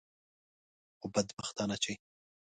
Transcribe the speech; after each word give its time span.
خو 0.97 1.05
بدبختانه 1.13 1.75
چې. 1.83 1.93